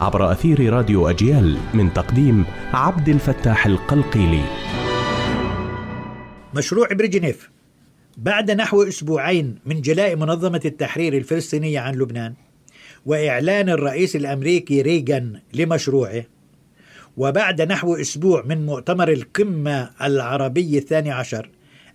[0.00, 4.44] عبر أثير راديو أجيال من تقديم عبد الفتاح القلقيلي.
[6.54, 7.50] مشروع بريجنيف.
[8.16, 12.34] بعد نحو أسبوعين من جلاء منظمة التحرير الفلسطينية عن لبنان
[13.06, 16.24] وإعلان الرئيس الأمريكي ريغان لمشروعه
[17.16, 21.50] وبعد نحو أسبوع من مؤتمر القمة العربي الثاني عشر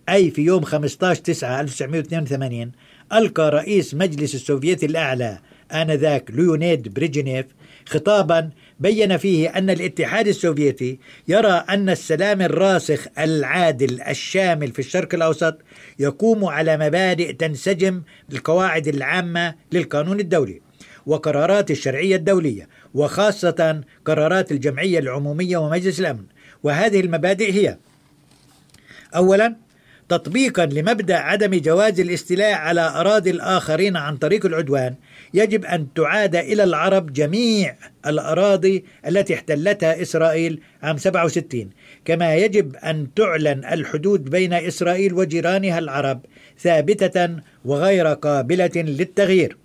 [0.10, 2.72] أي في يوم 15 9 1982
[3.14, 5.40] ألقى رئيس مجلس السوفيتي الأعلى
[5.72, 7.46] آنذاك ليونيد بريجينيف
[7.86, 15.58] خطابا بين فيه أن الاتحاد السوفيتي يرى أن السلام الراسخ العادل الشامل في الشرق الأوسط
[16.00, 20.62] يقوم على مبادئ تنسجم بالقواعد العامة للقانون الدولي
[21.06, 26.24] وقرارات الشرعية الدولية وخاصة قرارات الجمعية العمومية ومجلس الأمن.
[26.64, 27.78] وهذه المبادئ هي
[29.16, 29.56] أولا
[30.10, 34.96] تطبيقا لمبدأ عدم جواز الاستيلاء على أراضي الآخرين عن طريق العدوان
[35.34, 37.76] يجب أن تعاد إلى العرب جميع
[38.08, 41.70] الأراضي التي احتلتها إسرائيل عام 67
[42.06, 46.22] كما يجب أن تعلن الحدود بين إسرائيل وجيرانها العرب
[46.60, 47.36] ثابتة
[47.66, 49.58] وغير قابلة للتغيير.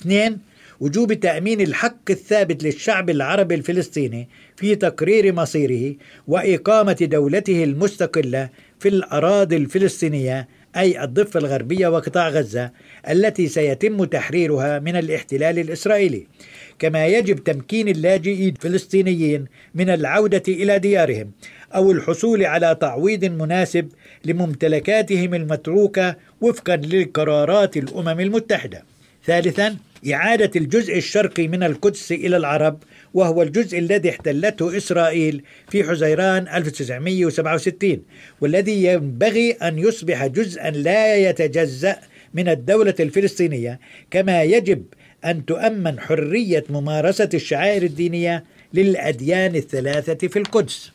[0.00, 0.38] اثنين
[0.80, 5.94] وجوب تأمين الحق الثابت للشعب العربي الفلسطيني في تقرير مصيره
[6.26, 8.48] وإقامة دولته المستقلة
[8.80, 12.70] في الأراضي الفلسطينية أي الضفة الغربية وقطاع غزة
[13.10, 16.26] التي سيتم تحريرها من الاحتلال الإسرائيلي.
[16.78, 21.30] كما يجب تمكين اللاجئين الفلسطينيين من العودة إلى ديارهم
[21.74, 23.88] أو الحصول على تعويض مناسب
[24.24, 28.84] لممتلكاتهم المتروكة وفقا لقرارات الأمم المتحدة.
[29.24, 29.76] ثالثا
[30.12, 32.82] إعادة الجزء الشرقي من القدس إلى العرب
[33.14, 38.02] وهو الجزء الذي احتلته إسرائيل في حزيران 1967
[38.40, 41.96] والذي ينبغي أن يصبح جزءا لا يتجزأ
[42.34, 44.84] من الدولة الفلسطينية كما يجب
[45.24, 48.44] أن تؤمن حرية ممارسة الشعائر الدينية
[48.74, 50.92] للأديان الثلاثة في القدس.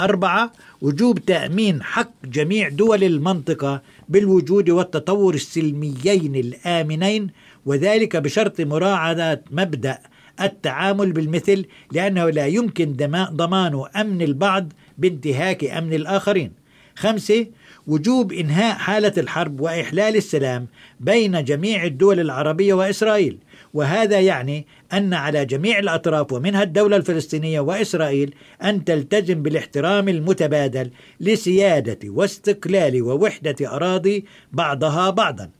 [0.00, 7.30] أربعة وجوب تأمين حق جميع دول المنطقة بالوجود والتطور السلميين الآمنين
[7.66, 9.98] وذلك بشرط مراعاة مبدأ
[10.40, 12.92] التعامل بالمثل لأنه لا يمكن
[13.32, 16.52] ضمان أمن البعض بانتهاك أمن الآخرين.
[16.96, 17.46] خمسة
[17.86, 20.66] وجوب إنهاء حالة الحرب وإحلال السلام
[21.00, 23.38] بين جميع الدول العربية وإسرائيل.
[23.74, 30.90] وهذا يعني أن على جميع الأطراف ومنها الدولة الفلسطينية وإسرائيل أن تلتزم بالاحترام المتبادل
[31.20, 35.50] لسيادة واستقلال ووحدة أراضي بعضها بعضا.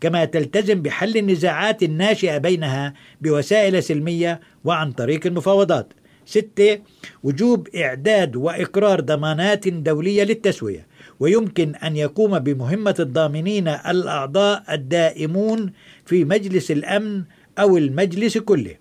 [0.00, 5.92] كما تلتزم بحل النزاعات الناشئة بينها بوسائل سلمية وعن طريق المفاوضات.
[6.26, 6.78] ستة
[7.22, 10.86] وجوب إعداد وإقرار ضمانات دولية للتسوية.
[11.20, 15.72] ويمكن أن يقوم بمهمة الضامنين الأعضاء الدائمون
[16.06, 17.22] في مجلس الأمن
[17.58, 18.74] أو المجلس كله.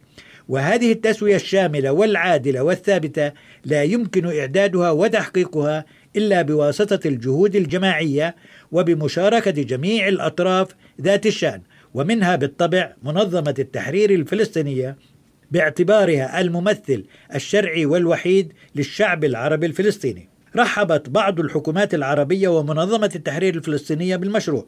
[0.50, 3.32] وهذه التسوية الشاملة والعادلة والثابتة
[3.66, 5.86] لا يمكن إعدادها وتحقيقها
[6.18, 8.36] إلا بواسطة الجهود الجماعية
[8.72, 10.68] وبمشاركة جميع الأطراف
[11.02, 11.62] ذات الشأن
[11.94, 14.98] ومنها بالطبع منظمة التحرير الفلسطينية
[15.52, 17.04] باعتبارها الممثل
[17.36, 20.30] الشرعي والوحيد للشعب العربي الفلسطيني.
[20.56, 24.66] رحبت بعض الحكومات العربية ومنظمة التحرير الفلسطينية بالمشروع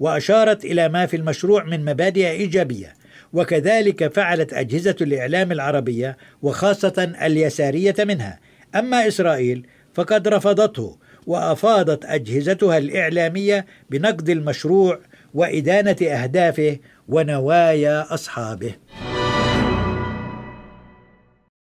[0.00, 2.94] وأشارت إلى ما في المشروع من مبادئ إيجابية
[3.32, 8.40] وكذلك فعلت أجهزة الإعلام العربية وخاصة اليسارية منها
[8.74, 10.96] أما إسرائيل فقد رفضته
[11.26, 14.98] وأفاضت أجهزتها الإعلامية بنقد المشروع
[15.34, 16.78] وإدانة أهدافه
[17.08, 18.74] ونوايا أصحابه.